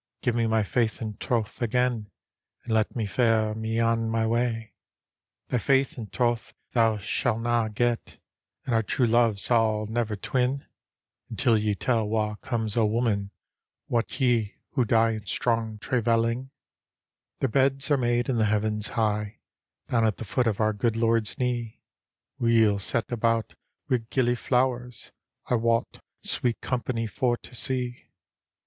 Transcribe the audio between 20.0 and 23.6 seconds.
at the foot of our good Lord's knee, Weel set about